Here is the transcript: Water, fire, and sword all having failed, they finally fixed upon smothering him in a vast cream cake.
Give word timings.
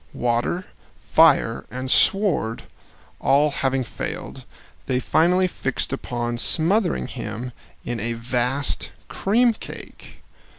Water, 0.15 0.65
fire, 1.11 1.63
and 1.69 1.91
sword 1.91 2.63
all 3.19 3.51
having 3.51 3.83
failed, 3.83 4.45
they 4.87 4.99
finally 4.99 5.47
fixed 5.47 5.93
upon 5.93 6.39
smothering 6.39 7.05
him 7.05 7.51
in 7.85 7.99
a 7.99 8.13
vast 8.13 8.89
cream 9.09 9.53
cake. 9.53 10.23